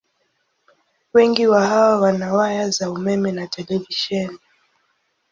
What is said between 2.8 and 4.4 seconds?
umeme na televisheni.